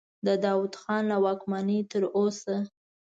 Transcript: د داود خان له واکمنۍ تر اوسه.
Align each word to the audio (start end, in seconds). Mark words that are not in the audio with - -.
د 0.25 0.27
داود 0.43 0.73
خان 0.81 1.03
له 1.11 1.17
واکمنۍ 1.25 1.79
تر 1.91 2.03
اوسه. 2.17 2.55